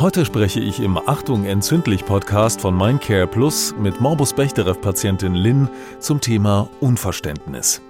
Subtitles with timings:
[0.00, 6.20] Heute spreche ich im Achtung entzündlich Podcast von Mindcare Plus mit Morbus Bechterew-Patientin Lynn zum
[6.20, 7.82] Thema Unverständnis.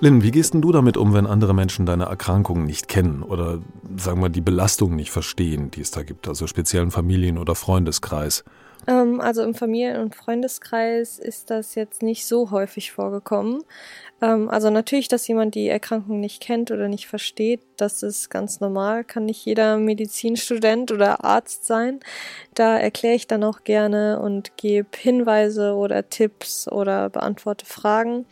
[0.00, 3.58] Lynn, wie gehst denn du damit um, wenn andere Menschen deine Erkrankung nicht kennen oder
[3.98, 8.44] sagen wir die Belastung nicht verstehen, die es da gibt, also speziellen Familien- oder Freundeskreis?
[8.86, 13.62] Ähm, also im Familien- und Freundeskreis ist das jetzt nicht so häufig vorgekommen.
[14.20, 18.60] Ähm, also natürlich, dass jemand die Erkrankung nicht kennt oder nicht versteht, das ist ganz
[18.60, 22.00] normal, kann nicht jeder Medizinstudent oder Arzt sein.
[22.54, 28.26] Da erkläre ich dann auch gerne und gebe Hinweise oder Tipps oder beantworte Fragen.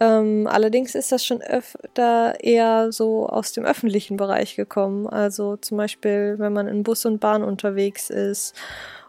[0.00, 5.06] Ähm, allerdings ist das schon öfter eher so aus dem öffentlichen Bereich gekommen.
[5.06, 8.54] Also zum Beispiel, wenn man in Bus und Bahn unterwegs ist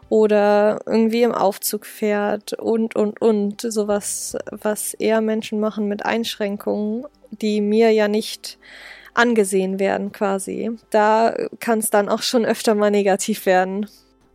[0.08, 3.60] oder irgendwie im Aufzug fährt und, und, und.
[3.60, 8.58] Sowas, was eher Menschen machen mit Einschränkungen, die mir ja nicht
[9.14, 10.70] angesehen werden quasi.
[10.90, 13.86] Da kann es dann auch schon öfter mal negativ werden.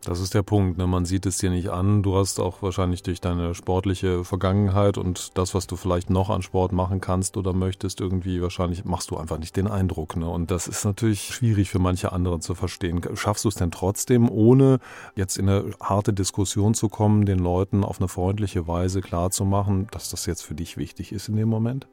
[0.04, 0.78] Das ist der Punkt.
[0.78, 0.88] Ne?
[0.88, 2.02] Man sieht es dir nicht an.
[2.02, 6.42] Du hast auch wahrscheinlich durch deine sportliche Vergangenheit und das, was du vielleicht noch an
[6.42, 10.16] Sport machen kannst oder möchtest, irgendwie wahrscheinlich machst du einfach nicht den Eindruck.
[10.16, 10.28] Ne?
[10.28, 13.00] Und das ist natürlich schwierig für manche andere zu verstehen.
[13.14, 14.80] Schaffst du es denn trotzdem, ohne
[15.14, 20.10] jetzt in eine harte Diskussion zu kommen, den Leuten auf eine freundliche Weise klarzumachen, dass
[20.10, 21.86] das jetzt für dich wichtig ist in dem Moment?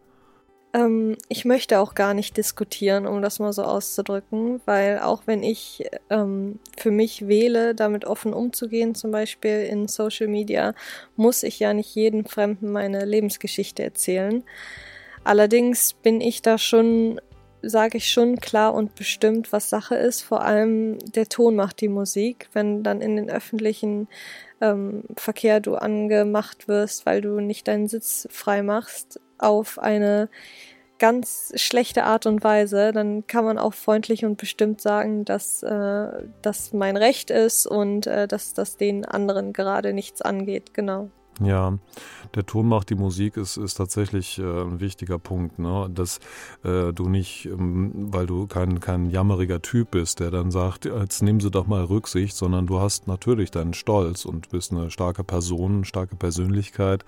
[0.73, 5.41] Ähm, ich möchte auch gar nicht diskutieren, um das mal so auszudrücken, weil auch wenn
[5.41, 10.75] ich ähm, für mich wähle, damit offen umzugehen, zum Beispiel in Social Media,
[11.15, 14.43] muss ich ja nicht jedem Fremden meine Lebensgeschichte erzählen.
[15.23, 17.19] Allerdings bin ich da schon,
[17.63, 20.21] sage ich schon klar und bestimmt, was Sache ist.
[20.21, 22.47] Vor allem der Ton macht die Musik.
[22.53, 24.07] Wenn dann in den öffentlichen
[24.61, 30.29] ähm, Verkehr du angemacht wirst, weil du nicht deinen Sitz frei machst, auf eine
[30.99, 36.07] ganz schlechte Art und Weise, dann kann man auch freundlich und bestimmt sagen, dass äh,
[36.41, 40.73] das mein Recht ist und äh, dass das den anderen gerade nichts angeht.
[40.73, 41.09] Genau.
[41.39, 41.77] Ja,
[42.35, 45.89] der Ton macht die Musik ist, ist tatsächlich äh, ein wichtiger Punkt, ne?
[45.93, 46.19] dass
[46.63, 51.21] äh, du nicht, ähm, weil du kein, kein jammeriger Typ bist, der dann sagt, jetzt
[51.21, 55.23] nehmen Sie doch mal Rücksicht, sondern du hast natürlich deinen Stolz und bist eine starke
[55.23, 57.05] Person, starke Persönlichkeit,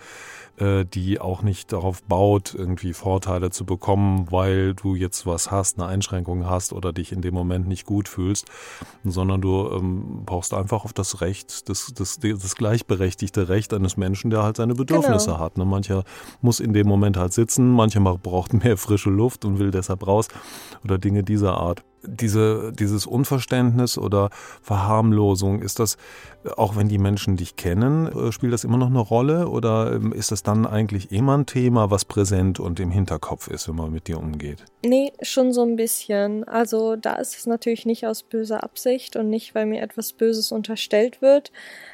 [0.58, 5.80] äh, die auch nicht darauf baut, irgendwie Vorteile zu bekommen, weil du jetzt was hast,
[5.80, 8.46] eine Einschränkung hast oder dich in dem Moment nicht gut fühlst,
[9.04, 14.21] sondern du ähm, brauchst einfach auf das Recht, das, das, das gleichberechtigte Recht eines Menschen,
[14.22, 15.40] Menschen, der halt seine Bedürfnisse genau.
[15.40, 15.58] hat.
[15.58, 15.66] Ne?
[15.66, 16.04] Mancher
[16.42, 20.28] muss in dem Moment halt sitzen, mancher braucht mehr frische Luft und will deshalb raus
[20.84, 21.84] oder Dinge dieser Art.
[22.04, 24.32] Diese, dieses Unverständnis oder
[24.64, 25.98] Verharmlosung, ist das,
[26.58, 30.12] auch wenn die Menschen dich kennen, äh, spielt das immer noch eine Rolle oder ähm,
[30.12, 33.92] ist das dann eigentlich immer ein Thema, was präsent und im Hinterkopf ist, wenn man
[33.92, 34.66] mit dir umgeht?
[34.84, 36.44] Nee, schon so ein bisschen.
[36.44, 40.52] Also da ist es natürlich nicht aus böser Absicht und nicht, weil mir etwas Böses
[40.52, 41.52] unterstellt wird.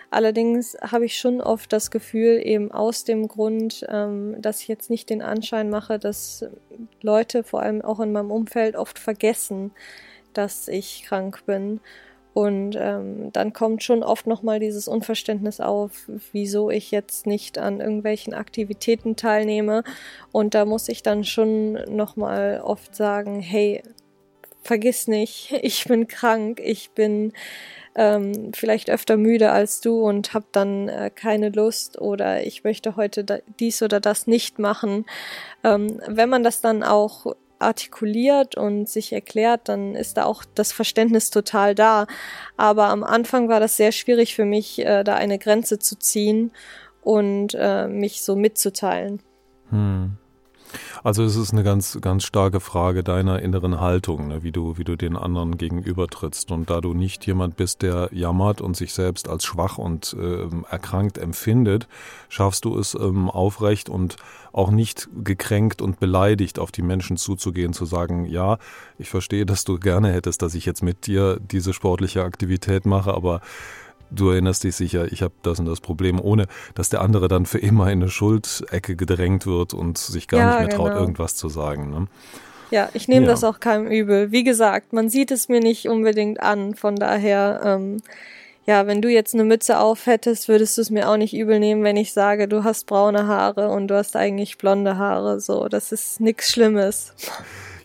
[0.09, 4.90] Allerdings habe ich schon oft das Gefühl, eben aus dem Grund, ähm, dass ich jetzt
[4.90, 6.45] nicht den Anschein mache, dass
[7.01, 9.72] Leute, vor allem auch in meinem Umfeld, oft vergessen,
[10.34, 11.81] dass ich krank bin.
[12.34, 17.79] Und ähm, dann kommt schon oft nochmal dieses Unverständnis auf, wieso ich jetzt nicht an
[17.81, 19.84] irgendwelchen Aktivitäten teilnehme.
[20.31, 23.81] Und da muss ich dann schon nochmal oft sagen, hey,
[24.67, 27.33] vergiss nicht, ich bin krank, ich bin
[27.95, 32.95] ähm, vielleicht öfter müde als du und habe dann äh, keine Lust oder ich möchte
[32.95, 35.05] heute da, dies oder das nicht machen.
[35.63, 40.72] Ähm, wenn man das dann auch artikuliert und sich erklärt, dann ist da auch das
[40.72, 42.05] Verständnis total da.
[42.55, 46.51] Aber am Anfang war das sehr schwierig für mich, äh, da eine Grenze zu ziehen
[47.01, 49.22] und äh, mich so mitzuteilen.
[49.72, 50.17] Hm.
[51.03, 54.83] Also es ist eine ganz, ganz starke Frage deiner inneren Haltung, ne, wie du, wie
[54.83, 56.51] du den anderen gegenübertrittst.
[56.51, 60.47] Und da du nicht jemand bist, der jammert und sich selbst als schwach und äh,
[60.69, 61.88] erkrankt empfindet,
[62.29, 64.17] schaffst du es ähm, aufrecht und
[64.51, 68.57] auch nicht gekränkt und beleidigt auf die Menschen zuzugehen, zu sagen, ja,
[68.97, 73.13] ich verstehe, dass du gerne hättest, dass ich jetzt mit dir diese sportliche Aktivität mache,
[73.13, 73.41] aber
[74.11, 77.45] du erinnerst dich sicher, ich habe das und das Problem, ohne dass der andere dann
[77.45, 81.01] für immer in eine Schuldecke gedrängt wird und sich gar ja, nicht mehr traut, genau.
[81.01, 81.89] irgendwas zu sagen.
[81.89, 82.07] Ne?
[82.71, 83.31] Ja, ich nehme ja.
[83.31, 84.31] das auch keinem übel.
[84.31, 86.75] Wie gesagt, man sieht es mir nicht unbedingt an.
[86.75, 87.97] Von daher, ähm,
[88.65, 91.59] ja, wenn du jetzt eine Mütze auf hättest, würdest du es mir auch nicht übel
[91.59, 95.39] nehmen, wenn ich sage, du hast braune Haare und du hast eigentlich blonde Haare.
[95.39, 97.13] So, das ist nichts Schlimmes.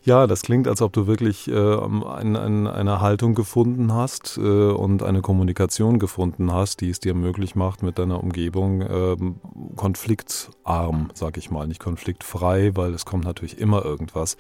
[0.05, 4.41] Ja, das klingt, als ob du wirklich äh, ein, ein, eine Haltung gefunden hast äh,
[4.41, 9.17] und eine Kommunikation gefunden hast, die es dir möglich macht, mit deiner Umgebung äh,
[9.77, 14.37] konfliktarm, sag ich mal, nicht konfliktfrei, weil es kommt natürlich immer irgendwas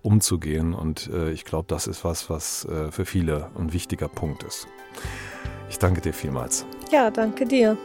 [0.00, 0.72] umzugehen.
[0.72, 4.66] Und äh, ich glaube, das ist was, was äh, für viele ein wichtiger Punkt ist.
[5.68, 6.64] Ich danke dir vielmals.
[6.90, 7.76] Ja, danke dir.